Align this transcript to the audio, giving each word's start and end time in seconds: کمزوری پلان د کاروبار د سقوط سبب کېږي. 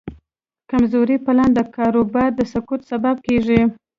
کمزوری 0.69 1.17
پلان 1.25 1.49
د 1.53 1.59
کاروبار 1.75 2.29
د 2.35 2.41
سقوط 2.51 2.81
سبب 2.91 3.15
کېږي. 3.27 3.61